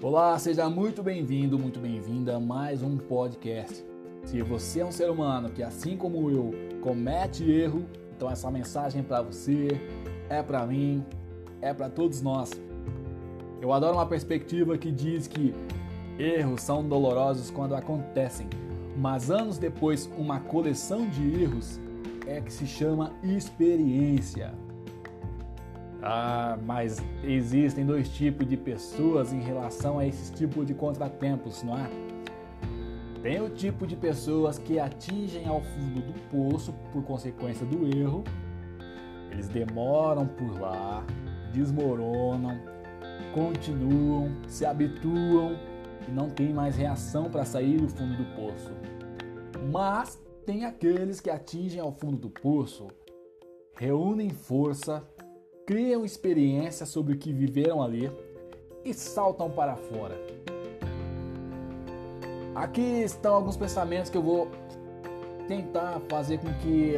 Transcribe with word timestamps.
Olá, 0.00 0.38
seja 0.38 0.70
muito 0.70 1.02
bem-vindo, 1.02 1.58
muito 1.58 1.80
bem-vinda 1.80 2.36
a 2.36 2.38
mais 2.38 2.84
um 2.84 2.96
podcast. 2.96 3.84
Se 4.24 4.40
você 4.42 4.78
é 4.78 4.84
um 4.84 4.92
ser 4.92 5.10
humano 5.10 5.50
que, 5.50 5.60
assim 5.60 5.96
como 5.96 6.30
eu, 6.30 6.52
comete 6.80 7.50
erro, 7.50 7.84
então 8.14 8.30
essa 8.30 8.48
mensagem 8.48 9.00
é 9.00 9.02
para 9.02 9.22
você, 9.22 9.66
é 10.30 10.40
para 10.40 10.64
mim, 10.64 11.04
é 11.60 11.74
para 11.74 11.90
todos 11.90 12.22
nós. 12.22 12.52
Eu 13.60 13.72
adoro 13.72 13.94
uma 13.94 14.06
perspectiva 14.06 14.78
que 14.78 14.92
diz 14.92 15.26
que 15.26 15.52
erros 16.16 16.62
são 16.62 16.86
dolorosos 16.86 17.50
quando 17.50 17.74
acontecem, 17.74 18.48
mas 18.96 19.32
anos 19.32 19.58
depois, 19.58 20.08
uma 20.16 20.38
coleção 20.38 21.08
de 21.08 21.42
erros 21.42 21.80
é 22.24 22.40
que 22.40 22.52
se 22.52 22.68
chama 22.68 23.14
experiência. 23.24 24.54
Ah, 26.02 26.56
mas 26.64 27.02
existem 27.24 27.84
dois 27.84 28.08
tipos 28.08 28.46
de 28.46 28.56
pessoas 28.56 29.32
em 29.32 29.40
relação 29.40 29.98
a 29.98 30.06
esses 30.06 30.30
tipos 30.30 30.66
de 30.66 30.74
contratempos, 30.74 31.62
não 31.62 31.76
é? 31.76 31.88
Tem 33.22 33.40
o 33.40 33.50
tipo 33.50 33.84
de 33.84 33.96
pessoas 33.96 34.58
que 34.58 34.78
atingem 34.78 35.48
ao 35.48 35.60
fundo 35.60 36.00
do 36.00 36.12
poço 36.30 36.72
por 36.92 37.02
consequência 37.02 37.66
do 37.66 37.84
erro, 37.96 38.22
eles 39.30 39.48
demoram 39.48 40.26
por 40.26 40.60
lá, 40.60 41.04
desmoronam, 41.52 42.56
continuam, 43.34 44.30
se 44.46 44.64
habituam 44.64 45.56
e 46.06 46.10
não 46.12 46.30
tem 46.30 46.52
mais 46.52 46.76
reação 46.76 47.28
para 47.28 47.44
sair 47.44 47.80
do 47.80 47.88
fundo 47.88 48.16
do 48.16 48.24
poço. 48.36 48.72
Mas 49.70 50.20
tem 50.46 50.64
aqueles 50.64 51.20
que 51.20 51.28
atingem 51.28 51.80
ao 51.80 51.92
fundo 51.92 52.16
do 52.16 52.30
poço, 52.30 52.86
reúnem 53.76 54.30
força, 54.30 55.04
criam 55.68 56.02
experiência 56.02 56.86
sobre 56.86 57.12
o 57.12 57.18
que 57.18 57.30
viveram 57.30 57.82
ali 57.82 58.10
e 58.82 58.94
saltam 58.94 59.50
para 59.50 59.76
fora. 59.76 60.18
Aqui 62.54 63.02
estão 63.02 63.34
alguns 63.34 63.54
pensamentos 63.54 64.10
que 64.10 64.16
eu 64.16 64.22
vou 64.22 64.50
tentar 65.46 66.00
fazer 66.08 66.38
com 66.38 66.50
que 66.54 66.94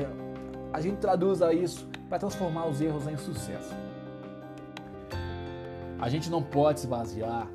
a 0.72 0.80
gente 0.80 0.98
traduza 0.98 1.52
isso 1.52 1.88
para 2.08 2.20
transformar 2.20 2.68
os 2.68 2.80
erros 2.80 3.08
em 3.08 3.16
sucesso. 3.16 3.74
A 5.98 6.08
gente 6.08 6.30
não 6.30 6.40
pode 6.40 6.78
esvaziar 6.78 7.50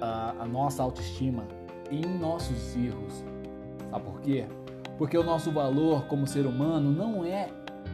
a, 0.00 0.34
a 0.40 0.44
nossa 0.44 0.82
autoestima 0.82 1.46
em 1.92 2.04
nossos 2.18 2.74
erros. 2.74 3.24
Sabe 3.88 4.04
por 4.04 4.20
quê? 4.20 4.46
Porque 4.98 5.16
o 5.16 5.22
nosso 5.22 5.52
valor 5.52 6.06
como 6.06 6.26
ser 6.26 6.44
humano 6.44 6.90
não 6.90 7.24
é 7.24 7.48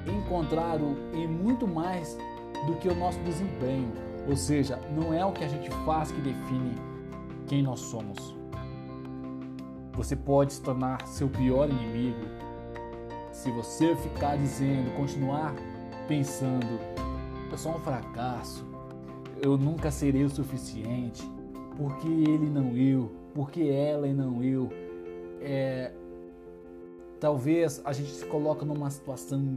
encontrado 0.07 0.97
em 1.12 1.29
muito 1.29 1.69
mais 1.69 2.17
do 2.66 2.77
que 2.77 2.89
o 2.89 2.94
nosso 2.94 3.19
desempenho. 3.20 3.92
Ou 4.28 4.36
seja, 4.36 4.78
não 4.94 5.12
é 5.12 5.25
o 5.25 5.33
que 5.33 5.44
a 5.44 5.48
gente 5.48 5.70
faz 5.84 6.11
que 6.11 6.20
define 6.20 6.77
quem 7.47 7.62
nós 7.62 7.80
somos. 7.80 8.34
Você 9.94 10.14
pode 10.14 10.52
se 10.52 10.62
tornar 10.62 11.06
seu 11.06 11.28
pior 11.28 11.69
inimigo 11.69 12.41
se 13.41 13.50
você 13.50 13.97
ficar 13.97 14.36
dizendo, 14.36 14.94
continuar 14.97 15.55
pensando, 16.06 16.78
eu 17.50 17.56
sou 17.56 17.72
um 17.72 17.78
fracasso, 17.78 18.67
eu 19.41 19.56
nunca 19.56 19.91
serei 19.91 20.24
o 20.24 20.28
suficiente, 20.28 21.27
porque 21.74 22.06
ele 22.06 22.50
não 22.50 22.77
eu, 22.77 23.11
porque 23.34 23.62
ela 23.62 24.06
e 24.06 24.12
não 24.12 24.45
eu. 24.45 24.69
É, 25.41 25.91
talvez 27.19 27.80
a 27.83 27.95
gente 27.95 28.11
se 28.11 28.27
coloca 28.27 28.67
numa 28.67 28.91
situação 28.91 29.56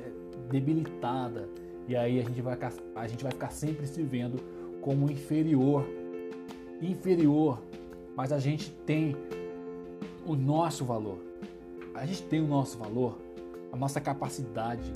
é, 0.00 0.10
debilitada 0.50 1.48
e 1.88 1.96
aí 1.96 2.20
a 2.20 2.22
gente 2.22 2.40
vai, 2.40 2.58
a 2.94 3.06
gente 3.06 3.22
vai 3.22 3.32
ficar 3.32 3.50
sempre 3.50 3.86
se 3.86 4.02
vendo 4.02 4.38
como 4.80 5.10
inferior. 5.10 5.84
Inferior, 6.80 7.62
mas 8.16 8.32
a 8.32 8.38
gente 8.38 8.70
tem 8.86 9.16
o 10.26 10.34
nosso 10.34 10.84
valor. 10.84 11.18
A 11.94 12.06
gente 12.06 12.22
tem 12.22 12.40
o 12.40 12.46
nosso 12.46 12.78
valor, 12.78 13.18
a 13.72 13.76
nossa 13.76 14.00
capacidade. 14.00 14.92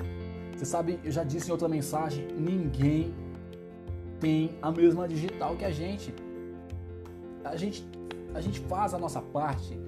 Você 0.56 0.64
sabe, 0.64 0.98
eu 1.04 1.12
já 1.12 1.22
disse 1.22 1.48
em 1.48 1.52
outra 1.52 1.68
mensagem, 1.68 2.26
ninguém 2.36 3.14
tem 4.18 4.56
a 4.62 4.70
mesma 4.70 5.06
digital 5.06 5.56
que 5.56 5.64
a 5.64 5.70
gente. 5.70 6.14
A 7.44 7.56
gente, 7.56 7.86
a 8.34 8.40
gente 8.40 8.60
faz 8.60 8.94
a 8.94 8.98
nossa 8.98 9.20
parte 9.20 9.78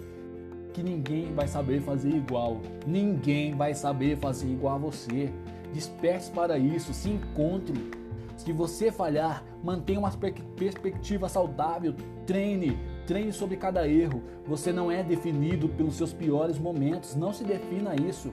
que 0.72 0.82
ninguém 0.82 1.34
vai 1.34 1.48
saber 1.48 1.80
fazer 1.80 2.10
igual. 2.10 2.60
Ninguém 2.86 3.54
vai 3.54 3.74
saber 3.74 4.16
fazer 4.18 4.48
igual 4.48 4.76
a 4.76 4.78
você. 4.78 5.32
Desperte 5.72 6.30
para 6.30 6.58
isso, 6.58 6.92
se 6.94 7.10
encontre. 7.10 7.90
Se 8.36 8.52
você 8.52 8.92
falhar, 8.92 9.44
mantenha 9.62 9.98
uma 9.98 10.12
perspectiva 10.56 11.28
saudável, 11.28 11.94
treine, 12.24 12.78
treine 13.06 13.32
sobre 13.32 13.56
cada 13.56 13.86
erro. 13.88 14.22
Você 14.46 14.72
não 14.72 14.90
é 14.90 15.02
definido 15.02 15.68
pelos 15.68 15.96
seus 15.96 16.12
piores 16.12 16.58
momentos, 16.58 17.16
não 17.16 17.32
se 17.32 17.44
defina 17.44 17.94
isso. 17.96 18.30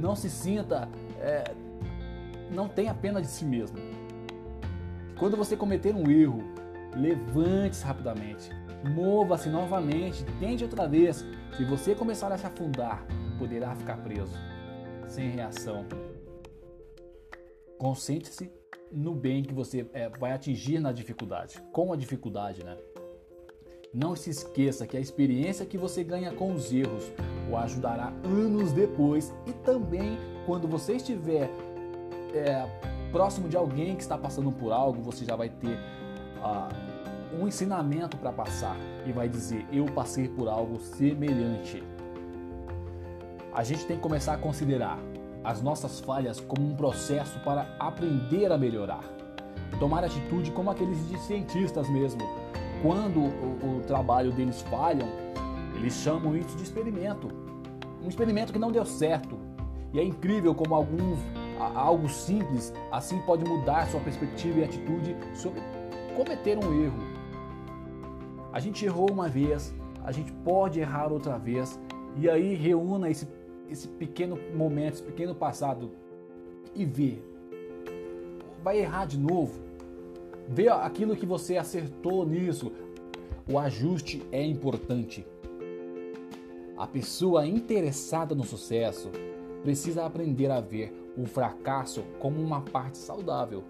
Não 0.00 0.16
se 0.16 0.30
sinta, 0.30 0.88
é, 1.20 1.44
não 2.50 2.68
tenha 2.68 2.94
pena 2.94 3.20
de 3.20 3.26
si 3.26 3.44
mesmo. 3.44 3.76
Quando 5.18 5.36
você 5.36 5.56
cometer 5.56 5.94
um 5.94 6.10
erro, 6.10 6.42
levante-se 6.96 7.84
rapidamente, 7.84 8.50
mova-se 8.94 9.48
novamente, 9.48 10.24
tente 10.40 10.64
outra 10.64 10.88
vez. 10.88 11.24
Se 11.56 11.64
você 11.64 11.94
começar 11.94 12.32
a 12.32 12.38
se 12.38 12.46
afundar, 12.46 13.04
poderá 13.38 13.74
ficar 13.76 13.98
preso, 13.98 14.32
sem 15.06 15.30
reação. 15.30 15.84
Concentre-se 17.78 18.50
no 18.90 19.14
bem 19.14 19.42
que 19.42 19.52
você 19.52 19.86
é, 19.92 20.08
vai 20.08 20.32
atingir 20.32 20.78
na 20.78 20.92
dificuldade, 20.92 21.60
com 21.72 21.92
a 21.92 21.96
dificuldade, 21.96 22.64
né? 22.64 22.76
Não 23.92 24.16
se 24.16 24.30
esqueça 24.30 24.86
que 24.86 24.96
a 24.96 25.00
experiência 25.00 25.64
que 25.64 25.78
você 25.78 26.02
ganha 26.02 26.32
com 26.32 26.52
os 26.52 26.72
erros 26.72 27.12
o 27.50 27.56
ajudará 27.56 28.12
anos 28.24 28.72
depois 28.72 29.32
e 29.46 29.52
também 29.52 30.18
quando 30.46 30.66
você 30.66 30.94
estiver 30.94 31.48
é, 32.34 32.66
próximo 33.14 33.48
de 33.48 33.56
alguém 33.56 33.94
que 33.94 34.02
está 34.02 34.18
passando 34.18 34.50
por 34.50 34.72
algo, 34.72 35.00
você 35.00 35.24
já 35.24 35.36
vai 35.36 35.48
ter 35.48 35.78
uh, 36.42 37.40
um 37.40 37.46
ensinamento 37.46 38.16
para 38.16 38.32
passar 38.32 38.76
e 39.06 39.12
vai 39.12 39.28
dizer: 39.28 39.64
Eu 39.72 39.86
passei 39.86 40.28
por 40.28 40.48
algo 40.48 40.80
semelhante. 40.80 41.80
A 43.52 43.62
gente 43.62 43.86
tem 43.86 43.96
que 43.96 44.02
começar 44.02 44.34
a 44.34 44.36
considerar 44.36 44.98
as 45.44 45.60
nossas 45.60 46.00
falhas 46.00 46.40
como 46.40 46.66
um 46.66 46.74
processo 46.74 47.38
para 47.40 47.66
aprender 47.78 48.50
a 48.50 48.58
melhorar. 48.58 49.04
Tomar 49.78 50.02
atitude 50.02 50.50
como 50.50 50.70
aqueles 50.70 50.98
cientistas 51.26 51.88
mesmo. 51.88 52.22
Quando 52.82 53.20
o, 53.20 53.78
o 53.78 53.82
trabalho 53.86 54.32
deles 54.32 54.62
falham, 54.62 55.08
eles 55.76 55.92
chamam 55.94 56.36
isso 56.36 56.56
de 56.56 56.62
experimento. 56.62 57.28
Um 58.02 58.08
experimento 58.08 58.52
que 58.52 58.58
não 58.58 58.72
deu 58.72 58.84
certo. 58.84 59.38
E 59.92 60.00
é 60.00 60.02
incrível 60.02 60.54
como 60.54 60.74
alguns 60.74 61.18
algo 61.74 62.08
simples 62.08 62.72
assim 62.90 63.18
pode 63.20 63.44
mudar 63.44 63.86
sua 63.86 64.00
perspectiva 64.00 64.58
e 64.58 64.64
atitude 64.64 65.16
sobre 65.34 65.62
cometer 66.16 66.58
um 66.58 66.82
erro. 66.82 66.98
A 68.52 68.60
gente 68.60 68.84
errou 68.84 69.10
uma 69.10 69.28
vez, 69.28 69.74
a 70.04 70.12
gente 70.12 70.32
pode 70.32 70.80
errar 70.80 71.12
outra 71.12 71.38
vez, 71.38 71.78
e 72.16 72.28
aí 72.28 72.54
reúna 72.54 73.10
esse 73.10 73.26
esse 73.70 73.88
pequeno 73.88 74.38
momento, 74.54 74.94
esse 74.94 75.02
pequeno 75.02 75.34
passado 75.34 75.90
e 76.74 76.84
vê. 76.84 77.18
Vai 78.62 78.78
errar 78.78 79.06
de 79.06 79.18
novo. 79.18 79.60
Vê 80.48 80.68
aquilo 80.68 81.16
que 81.16 81.26
você 81.26 81.56
acertou 81.56 82.26
nisso. 82.26 82.72
O 83.50 83.58
ajuste 83.58 84.22
é 84.32 84.44
importante. 84.44 85.26
A 86.76 86.86
pessoa 86.86 87.46
interessada 87.46 88.34
no 88.34 88.44
sucesso 88.44 89.10
precisa 89.62 90.04
aprender 90.04 90.50
a 90.50 90.60
ver 90.60 90.92
o 91.16 91.24
fracasso 91.24 92.02
como 92.18 92.40
uma 92.40 92.60
parte 92.60 92.98
saudável 92.98 93.62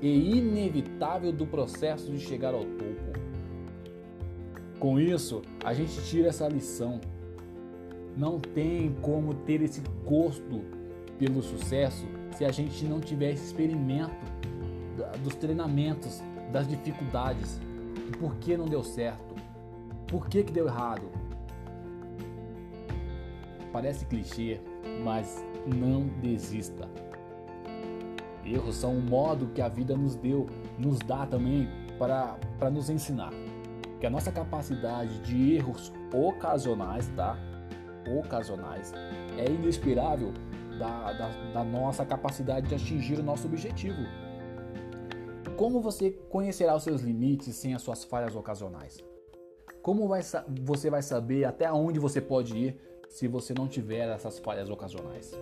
e 0.00 0.36
inevitável 0.38 1.32
do 1.32 1.46
processo 1.46 2.10
de 2.10 2.20
chegar 2.20 2.54
ao 2.54 2.64
topo. 2.64 3.18
Com 4.78 5.00
isso, 5.00 5.42
a 5.64 5.74
gente 5.74 6.00
tira 6.04 6.28
essa 6.28 6.46
lição 6.46 7.00
não 8.18 8.40
tem 8.40 8.92
como 9.00 9.32
ter 9.32 9.62
esse 9.62 9.80
gosto 10.04 10.64
pelo 11.18 11.40
sucesso 11.40 12.04
se 12.36 12.44
a 12.44 12.50
gente 12.50 12.84
não 12.84 13.00
tiver 13.00 13.30
esse 13.30 13.46
experimento 13.46 14.16
dos 15.22 15.36
treinamentos, 15.36 16.20
das 16.52 16.66
dificuldades, 16.66 17.60
do 18.10 18.18
por 18.18 18.34
que 18.36 18.56
não 18.56 18.66
deu 18.66 18.82
certo, 18.82 19.34
por 20.08 20.28
que, 20.28 20.42
que 20.42 20.52
deu 20.52 20.66
errado. 20.66 21.08
Parece 23.72 24.04
clichê, 24.06 24.60
mas 25.04 25.44
não 25.66 26.08
desista. 26.20 26.88
Erros 28.44 28.76
são 28.76 28.96
um 28.96 29.00
modo 29.00 29.48
que 29.48 29.60
a 29.60 29.68
vida 29.68 29.96
nos 29.96 30.16
deu, 30.16 30.48
nos 30.78 30.98
dá 31.00 31.24
também 31.26 31.68
para, 31.98 32.36
para 32.58 32.70
nos 32.70 32.90
ensinar. 32.90 33.32
Que 34.00 34.06
a 34.06 34.10
nossa 34.10 34.32
capacidade 34.32 35.20
de 35.20 35.54
erros 35.54 35.92
ocasionais, 36.12 37.08
tá? 37.14 37.38
Ocasionais, 38.16 38.92
é 39.36 39.50
inespirável 39.50 40.32
da, 40.78 41.12
da, 41.12 41.28
da 41.52 41.64
nossa 41.64 42.04
capacidade 42.04 42.68
de 42.68 42.74
atingir 42.74 43.18
o 43.18 43.22
nosso 43.22 43.46
objetivo. 43.46 44.02
Como 45.56 45.80
você 45.80 46.12
conhecerá 46.30 46.76
os 46.76 46.84
seus 46.84 47.00
limites 47.00 47.56
sem 47.56 47.74
as 47.74 47.82
suas 47.82 48.04
falhas 48.04 48.36
ocasionais? 48.36 49.02
Como 49.82 50.06
vai, 50.06 50.20
você 50.62 50.88
vai 50.88 51.02
saber 51.02 51.44
até 51.44 51.70
onde 51.72 51.98
você 51.98 52.20
pode 52.20 52.56
ir 52.56 52.80
se 53.08 53.26
você 53.26 53.54
não 53.54 53.66
tiver 53.66 54.08
essas 54.08 54.38
falhas 54.38 54.70
ocasionais? 54.70 55.32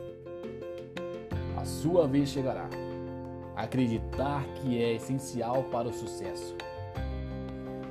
A 1.56 1.64
sua 1.64 2.06
vez 2.06 2.30
chegará. 2.30 2.68
Acreditar 3.54 4.44
que 4.54 4.82
é 4.82 4.94
essencial 4.94 5.64
para 5.64 5.88
o 5.88 5.92
sucesso. 5.92 6.54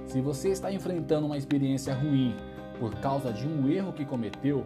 Se 0.08 0.22
você 0.22 0.50
está 0.50 0.72
enfrentando 0.72 1.26
uma 1.26 1.38
experiência 1.38 1.94
ruim 1.94 2.36
por 2.80 2.94
causa 2.96 3.32
de 3.32 3.48
um 3.48 3.70
erro 3.70 3.94
que 3.94 4.06
cometeu, 4.06 4.64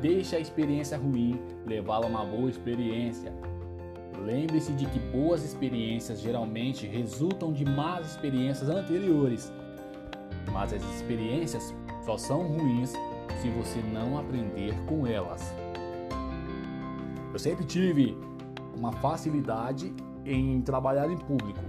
deixe 0.00 0.36
a 0.36 0.40
experiência 0.40 0.96
ruim 0.96 1.40
levá-la 1.66 2.06
a 2.06 2.08
uma 2.08 2.24
boa 2.24 2.48
experiência. 2.48 3.32
Lembre-se 4.24 4.72
de 4.72 4.86
que 4.86 4.98
boas 4.98 5.44
experiências 5.44 6.20
geralmente 6.20 6.86
resultam 6.86 7.52
de 7.52 7.64
más 7.64 8.10
experiências 8.10 8.68
anteriores. 8.68 9.52
Mas 10.52 10.72
as 10.72 10.82
experiências 10.94 11.74
só 12.04 12.16
são 12.16 12.42
ruins 12.48 12.92
se 13.40 13.48
você 13.50 13.80
não 13.92 14.18
aprender 14.18 14.74
com 14.86 15.06
elas. 15.06 15.54
Eu 17.32 17.38
sempre 17.38 17.64
tive 17.64 18.16
uma 18.76 18.92
facilidade 18.92 19.92
em 20.24 20.60
trabalhar 20.62 21.10
em 21.10 21.16
público, 21.16 21.60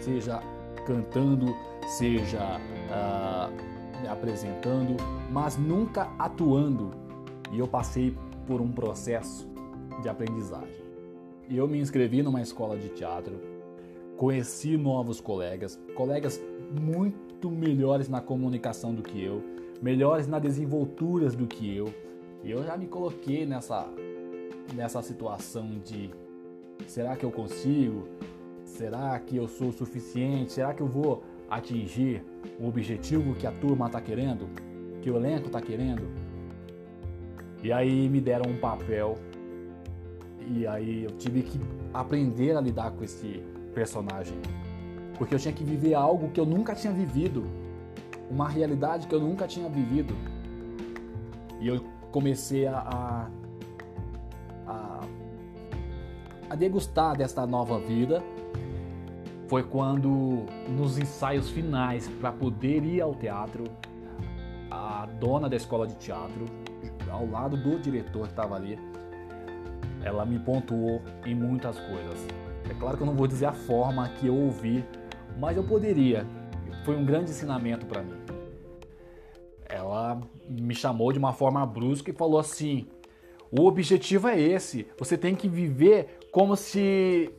seja 0.00 0.40
cantando, 0.86 1.54
seja 1.86 2.58
uh, 2.90 3.69
me 4.00 4.08
apresentando, 4.08 4.96
mas 5.30 5.56
nunca 5.56 6.10
atuando. 6.18 6.90
E 7.52 7.58
eu 7.58 7.68
passei 7.68 8.16
por 8.46 8.60
um 8.60 8.70
processo 8.70 9.48
de 10.02 10.08
aprendizagem. 10.08 10.80
E 11.48 11.56
eu 11.56 11.66
me 11.66 11.78
inscrevi 11.78 12.22
numa 12.22 12.40
escola 12.40 12.76
de 12.76 12.88
teatro, 12.90 13.40
conheci 14.16 14.76
novos 14.76 15.20
colegas, 15.20 15.80
colegas 15.94 16.40
muito 16.80 17.50
melhores 17.50 18.08
na 18.08 18.20
comunicação 18.20 18.94
do 18.94 19.02
que 19.02 19.22
eu, 19.22 19.42
melhores 19.82 20.26
na 20.26 20.38
desenvolturas 20.38 21.34
do 21.34 21.46
que 21.46 21.76
eu. 21.76 21.92
E 22.44 22.50
eu 22.50 22.62
já 22.64 22.76
me 22.76 22.86
coloquei 22.86 23.44
nessa 23.44 23.88
nessa 24.74 25.02
situação 25.02 25.68
de 25.84 26.10
será 26.86 27.16
que 27.16 27.24
eu 27.24 27.30
consigo? 27.30 28.06
Será 28.64 29.18
que 29.18 29.36
eu 29.36 29.48
sou 29.48 29.68
o 29.68 29.72
suficiente? 29.72 30.52
Será 30.52 30.72
que 30.72 30.80
eu 30.80 30.86
vou 30.86 31.22
atingir 31.50 32.24
o 32.58 32.68
objetivo 32.68 33.34
que 33.34 33.46
a 33.46 33.52
turma 33.52 33.86
está 33.86 34.00
querendo? 34.00 34.48
Que 35.02 35.10
o 35.10 35.16
elenco 35.16 35.46
está 35.46 35.60
querendo? 35.60 36.08
E 37.62 37.72
aí 37.72 38.08
me 38.08 38.20
deram 38.20 38.50
um 38.50 38.56
papel 38.56 39.18
e 40.46 40.66
aí 40.66 41.04
eu 41.04 41.10
tive 41.12 41.42
que 41.42 41.60
aprender 41.92 42.56
a 42.56 42.60
lidar 42.60 42.92
com 42.92 43.04
esse 43.04 43.42
personagem. 43.74 44.38
Porque 45.18 45.34
eu 45.34 45.38
tinha 45.38 45.52
que 45.52 45.62
viver 45.62 45.94
algo 45.94 46.30
que 46.30 46.40
eu 46.40 46.46
nunca 46.46 46.74
tinha 46.74 46.92
vivido, 46.92 47.44
uma 48.30 48.48
realidade 48.48 49.06
que 49.06 49.14
eu 49.14 49.20
nunca 49.20 49.46
tinha 49.46 49.68
vivido. 49.68 50.14
E 51.60 51.68
eu 51.68 51.84
comecei 52.10 52.66
a, 52.66 53.28
a, 54.66 55.00
a 56.48 56.54
degustar 56.54 57.16
desta 57.16 57.46
nova 57.46 57.78
vida 57.78 58.22
foi 59.50 59.64
quando, 59.64 60.46
nos 60.68 60.96
ensaios 60.96 61.50
finais, 61.50 62.06
para 62.20 62.30
poder 62.30 62.84
ir 62.84 63.00
ao 63.00 63.12
teatro, 63.16 63.64
a 64.70 65.06
dona 65.18 65.48
da 65.48 65.56
escola 65.56 65.88
de 65.88 65.96
teatro, 65.96 66.44
ao 67.10 67.26
lado 67.26 67.56
do 67.56 67.76
diretor 67.80 68.22
que 68.22 68.28
estava 68.28 68.54
ali, 68.54 68.78
ela 70.04 70.24
me 70.24 70.38
pontuou 70.38 71.02
em 71.26 71.34
muitas 71.34 71.80
coisas. 71.80 72.24
É 72.70 72.74
claro 72.74 72.96
que 72.96 73.02
eu 73.02 73.06
não 73.08 73.16
vou 73.16 73.26
dizer 73.26 73.46
a 73.46 73.52
forma 73.52 74.08
que 74.20 74.28
eu 74.28 74.36
ouvi, 74.36 74.84
mas 75.36 75.56
eu 75.56 75.64
poderia. 75.64 76.24
Foi 76.84 76.96
um 76.96 77.04
grande 77.04 77.32
ensinamento 77.32 77.86
para 77.86 78.02
mim. 78.02 78.14
Ela 79.68 80.20
me 80.48 80.76
chamou 80.76 81.12
de 81.12 81.18
uma 81.18 81.32
forma 81.32 81.66
brusca 81.66 82.12
e 82.12 82.14
falou 82.14 82.38
assim: 82.38 82.86
o 83.50 83.66
objetivo 83.66 84.28
é 84.28 84.40
esse. 84.40 84.86
Você 84.96 85.18
tem 85.18 85.34
que 85.34 85.48
viver 85.48 86.20
como 86.30 86.54
se 86.54 87.34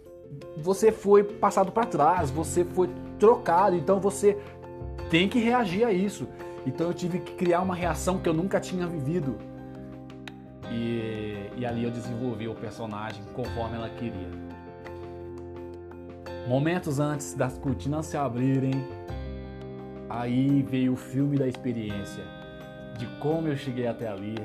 você 0.57 0.91
foi 0.91 1.23
passado 1.23 1.71
para 1.71 1.85
trás, 1.85 2.29
você 2.29 2.63
foi 2.63 2.89
trocado, 3.19 3.75
então 3.75 3.99
você 3.99 4.37
tem 5.09 5.27
que 5.27 5.39
reagir 5.39 5.85
a 5.85 5.91
isso. 5.91 6.27
Então 6.65 6.87
eu 6.87 6.93
tive 6.93 7.19
que 7.19 7.33
criar 7.33 7.61
uma 7.61 7.75
reação 7.75 8.19
que 8.19 8.29
eu 8.29 8.33
nunca 8.33 8.59
tinha 8.59 8.87
vivido. 8.87 9.37
E, 10.71 11.49
e 11.57 11.65
ali 11.65 11.83
eu 11.83 11.91
desenvolvi 11.91 12.47
o 12.47 12.55
personagem 12.55 13.23
conforme 13.33 13.75
ela 13.75 13.89
queria. 13.89 14.29
Momentos 16.47 16.99
antes 16.99 17.33
das 17.33 17.57
cortinas 17.57 18.05
se 18.07 18.17
abrirem, 18.17 18.85
aí 20.09 20.61
veio 20.63 20.93
o 20.93 20.97
filme 20.97 21.37
da 21.37 21.47
experiência, 21.47 22.23
de 22.97 23.05
como 23.19 23.47
eu 23.47 23.55
cheguei 23.55 23.87
até 23.87 24.07
ali, 24.07 24.35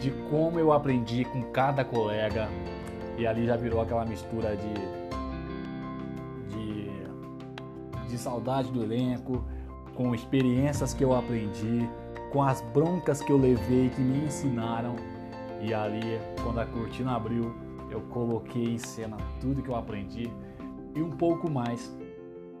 de 0.00 0.10
como 0.30 0.58
eu 0.58 0.72
aprendi 0.72 1.24
com 1.24 1.42
cada 1.50 1.84
colega, 1.84 2.48
e 3.18 3.26
ali 3.26 3.44
já 3.46 3.56
virou 3.56 3.80
aquela 3.80 4.04
mistura 4.04 4.56
de, 4.56 4.74
de, 6.54 6.88
de 8.08 8.16
saudade 8.16 8.70
do 8.70 8.82
elenco, 8.82 9.44
com 9.96 10.14
experiências 10.14 10.94
que 10.94 11.02
eu 11.02 11.12
aprendi, 11.12 11.90
com 12.32 12.40
as 12.42 12.60
broncas 12.60 13.20
que 13.20 13.32
eu 13.32 13.36
levei 13.36 13.90
que 13.90 14.00
me 14.00 14.26
ensinaram. 14.26 14.94
E 15.60 15.74
ali, 15.74 16.20
quando 16.44 16.60
a 16.60 16.66
cortina 16.66 17.16
abriu, 17.16 17.52
eu 17.90 18.00
coloquei 18.02 18.74
em 18.74 18.78
cena 18.78 19.16
tudo 19.40 19.62
que 19.62 19.68
eu 19.68 19.74
aprendi 19.74 20.30
e 20.94 21.02
um 21.02 21.10
pouco 21.10 21.50
mais. 21.50 21.92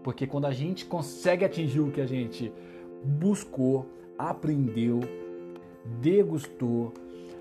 Porque 0.02 0.26
quando 0.26 0.46
a 0.46 0.52
gente 0.52 0.84
consegue 0.86 1.44
atingir 1.44 1.80
o 1.80 1.92
que 1.92 2.00
a 2.00 2.06
gente 2.06 2.52
buscou, 3.04 3.86
aprendeu, 4.18 4.98
degustou, 6.00 6.92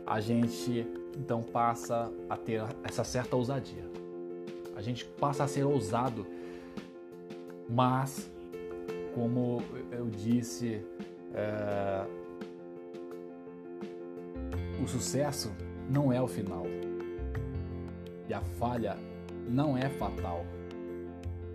a 0.05 0.19
gente 0.19 0.85
então 1.17 1.41
passa 1.41 2.11
a 2.29 2.37
ter 2.37 2.63
essa 2.83 3.03
certa 3.03 3.35
ousadia. 3.35 3.85
A 4.75 4.81
gente 4.81 5.03
passa 5.05 5.43
a 5.43 5.47
ser 5.47 5.63
ousado, 5.63 6.25
mas, 7.67 8.31
como 9.15 9.61
eu 9.91 10.05
disse, 10.07 10.85
é... 11.33 12.05
o 14.81 14.87
sucesso 14.87 15.51
não 15.89 16.13
é 16.13 16.21
o 16.21 16.27
final 16.27 16.65
e 18.29 18.33
a 18.33 18.41
falha 18.41 18.97
não 19.47 19.77
é 19.77 19.89
fatal. 19.89 20.45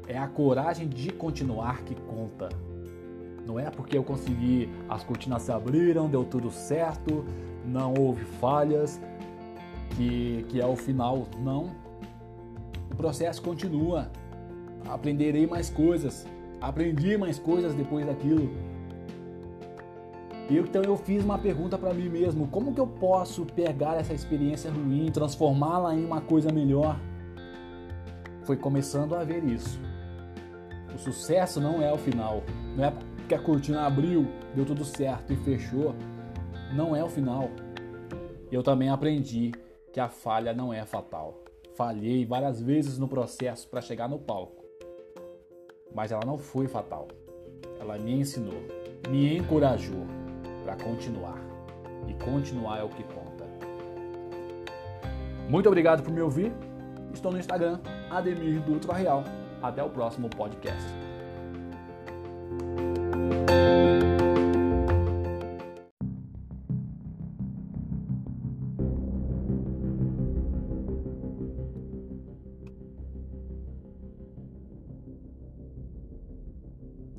É 0.08 0.18
a 0.18 0.26
coragem 0.26 0.88
de 0.88 1.12
continuar 1.12 1.82
que 1.84 1.94
conta. 1.94 2.48
Não 3.46 3.58
é 3.58 3.70
porque 3.70 3.96
eu 3.96 4.04
consegui, 4.04 4.68
as 4.88 5.04
cortinas 5.04 5.42
se 5.42 5.52
abriram, 5.52 6.08
deu 6.08 6.24
tudo 6.24 6.50
certo, 6.50 7.24
não 7.64 7.94
houve 7.94 8.24
falhas, 8.24 9.00
que, 9.96 10.44
que 10.48 10.60
é 10.60 10.66
o 10.66 10.76
final. 10.76 11.26
Não. 11.40 11.70
O 12.90 12.96
processo 12.96 13.40
continua. 13.42 14.10
Aprenderei 14.88 15.46
mais 15.46 15.70
coisas. 15.70 16.26
Aprendi 16.60 17.16
mais 17.16 17.38
coisas 17.38 17.74
depois 17.74 18.06
daquilo. 18.06 18.50
Eu, 20.50 20.64
então 20.64 20.82
eu 20.82 20.96
fiz 20.96 21.24
uma 21.24 21.38
pergunta 21.38 21.78
para 21.78 21.94
mim 21.94 22.08
mesmo: 22.08 22.46
como 22.48 22.74
que 22.74 22.80
eu 22.80 22.86
posso 22.86 23.44
pegar 23.46 23.96
essa 23.96 24.12
experiência 24.12 24.70
ruim, 24.70 25.10
transformá-la 25.10 25.94
em 25.94 26.04
uma 26.04 26.20
coisa 26.20 26.52
melhor? 26.52 26.98
Foi 28.44 28.56
começando 28.56 29.14
a 29.14 29.24
ver 29.24 29.44
isso. 29.44 29.80
O 30.94 30.98
sucesso 30.98 31.60
não 31.60 31.80
é 31.80 31.92
o 31.92 31.96
final. 31.96 32.42
Não 32.76 32.84
é 32.84 32.90
porque 32.90 33.34
a 33.34 33.38
cortina 33.38 33.86
abriu, 33.86 34.26
deu 34.54 34.64
tudo 34.64 34.84
certo 34.84 35.32
e 35.32 35.36
fechou. 35.36 35.94
Não 36.74 36.94
é 36.94 37.02
o 37.02 37.08
final. 37.08 37.48
Eu 38.50 38.62
também 38.62 38.90
aprendi 38.90 39.52
que 39.92 40.00
a 40.00 40.08
falha 40.08 40.54
não 40.54 40.72
é 40.72 40.84
fatal. 40.84 41.42
Falhei 41.74 42.24
várias 42.24 42.60
vezes 42.60 42.98
no 42.98 43.08
processo 43.08 43.68
para 43.68 43.80
chegar 43.80 44.08
no 44.08 44.18
palco, 44.18 44.64
mas 45.94 46.12
ela 46.12 46.24
não 46.24 46.38
foi 46.38 46.66
fatal. 46.66 47.08
Ela 47.78 47.98
me 47.98 48.12
ensinou, 48.12 48.62
me 49.08 49.36
encorajou 49.36 50.06
para 50.64 50.76
continuar. 50.76 51.38
E 52.08 52.14
continuar 52.14 52.80
é 52.80 52.82
o 52.82 52.88
que 52.88 53.02
conta. 53.04 53.44
Muito 55.48 55.68
obrigado 55.68 56.02
por 56.02 56.12
me 56.12 56.20
ouvir. 56.20 56.52
Estou 57.12 57.30
no 57.30 57.38
Instagram, 57.38 57.80
Ademir 58.10 58.60
Dutra 58.62 58.94
Real. 58.94 59.24
Até 59.62 59.82
o 59.82 59.90
próximo 59.90 60.28
podcast. 60.28 61.11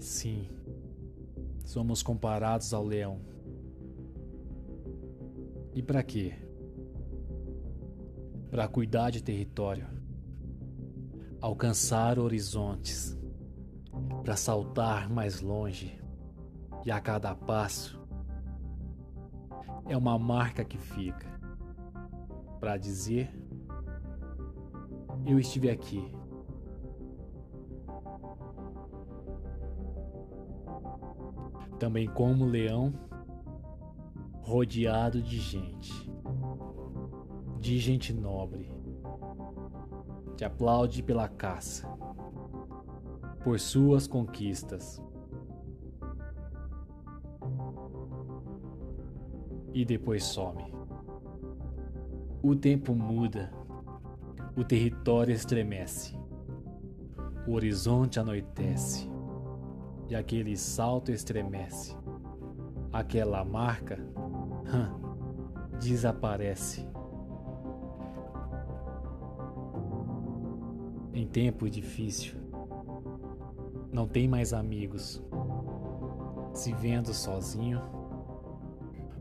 Sim, 0.04 0.50
somos 1.64 2.04
comparados 2.04 2.74
ao 2.74 2.84
leão. 2.84 3.22
E 5.74 5.82
para 5.82 6.04
quê? 6.04 6.34
Para 8.52 8.68
cuidar 8.68 9.12
de 9.12 9.24
território. 9.24 9.88
alcançar 11.40 12.20
horizontes, 12.20 13.18
para 14.26 14.36
saltar 14.36 15.10
mais 15.10 15.40
longe, 15.40 15.98
e 16.86 16.92
a 16.92 17.00
cada 17.00 17.34
passo 17.34 17.98
é 19.88 19.96
uma 19.96 20.20
marca 20.20 20.66
que 20.66 20.78
fica 20.78 21.28
para 22.60 22.76
dizer: 22.76 23.34
Eu 25.26 25.40
estive 25.40 25.70
aqui. 25.70 26.14
Também 31.84 32.08
como 32.08 32.46
leão, 32.46 32.94
rodeado 34.40 35.22
de 35.22 35.38
gente, 35.38 36.10
de 37.60 37.78
gente 37.78 38.14
nobre, 38.14 38.72
te 40.38 40.46
aplaude 40.46 41.04
pela 41.04 41.28
caça, 41.28 41.86
por 43.44 43.60
suas 43.60 44.08
conquistas. 44.08 45.04
E 49.74 49.84
depois 49.84 50.24
some. 50.24 50.74
O 52.42 52.56
tempo 52.56 52.96
muda, 52.96 53.52
o 54.56 54.64
território 54.64 55.34
estremece, 55.34 56.18
o 57.46 57.52
horizonte 57.52 58.22
anoitece 58.22 59.12
e 60.10 60.16
aquele 60.16 60.56
salto 60.58 61.12
estremece. 61.12 61.96
Aquela 62.92 63.44
marca 63.44 64.00
desaparece. 65.80 66.88
Em 71.14 71.28
tempo 71.28 71.70
difícil, 71.70 72.36
não 73.92 74.08
tem 74.08 74.28
mais 74.28 74.54
amigos, 74.54 75.24
se 76.54 76.74
vendo 76.74 77.14
sozinho, 77.14 77.82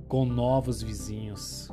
com 0.09 0.25
novos 0.25 0.83
vizinhos. 0.83 1.69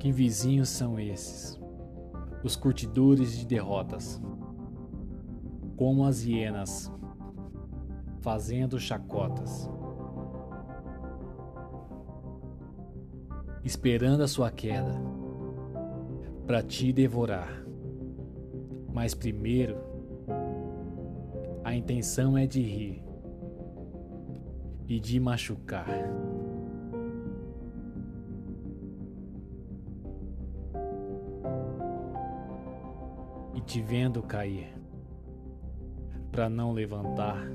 Que 0.00 0.10
vizinhos 0.10 0.70
são 0.70 0.98
esses? 0.98 1.60
Os 2.42 2.56
curtidores 2.56 3.38
de 3.38 3.44
derrotas, 3.44 4.18
como 5.76 6.06
as 6.06 6.24
hienas, 6.24 6.90
fazendo 8.22 8.80
chacotas, 8.80 9.68
esperando 13.62 14.22
a 14.22 14.28
sua 14.28 14.50
queda 14.50 14.98
para 16.46 16.62
te 16.62 16.94
devorar. 16.94 17.62
Mas 18.90 19.14
primeiro, 19.14 19.76
a 21.62 21.74
intenção 21.74 22.38
é 22.38 22.46
de 22.46 22.62
rir 22.62 23.04
e 24.88 24.98
de 24.98 25.20
machucar. 25.20 25.86
Te 33.58 33.80
vendo 33.80 34.22
cair, 34.22 34.72
para 36.30 36.48
não 36.48 36.72
levantar. 36.72 37.50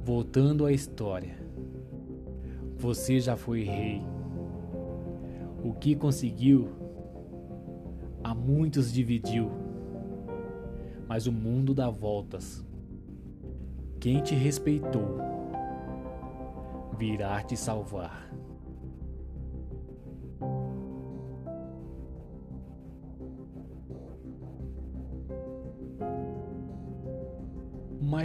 Voltando 0.00 0.64
à 0.64 0.72
história, 0.72 1.36
você 2.76 3.18
já 3.18 3.36
foi 3.36 3.64
rei. 3.64 4.02
O 5.64 5.72
que 5.72 5.96
conseguiu, 5.96 6.68
a 8.22 8.34
muitos 8.34 8.92
dividiu, 8.92 9.50
mas 11.08 11.26
o 11.26 11.32
mundo 11.32 11.74
dá 11.74 11.90
voltas. 11.90 12.64
Quem 13.98 14.22
te 14.22 14.34
respeitou 14.34 15.18
virá 16.96 17.42
te 17.42 17.56
salvar. 17.56 18.30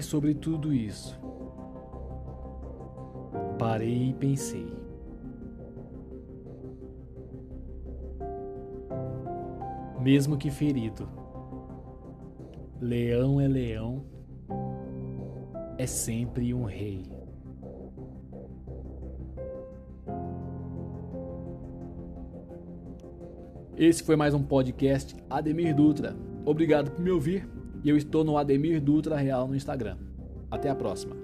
Sobre 0.02 0.34
tudo 0.34 0.74
isso, 0.74 1.18
parei 3.58 4.10
e 4.10 4.14
pensei. 4.14 4.68
Mesmo 10.02 10.38
que 10.38 10.50
ferido, 10.50 11.08
leão 12.82 13.40
é 13.40 13.48
leão, 13.48 14.04
é 15.78 15.88
sempre 15.88 16.54
um 16.54 16.66
rei. 16.66 17.04
Esse 23.78 24.04
foi 24.04 24.18
mais 24.18 24.34
um 24.34 24.44
podcast 24.44 25.16
Ademir 25.30 25.74
Dutra. 25.74 26.16
Obrigado 26.44 26.92
por 26.92 27.02
me 27.02 27.12
ouvir 27.12 27.61
e 27.84 27.90
eu 27.90 27.98
estou 27.98 28.24
no 28.24 28.38
Ademir 28.38 28.82
Dutra 28.82 29.18
Real 29.18 29.48
no 29.48 29.56
Instagram. 29.56 29.98
Até 30.50 30.70
a 30.70 30.76
próxima. 30.76 31.16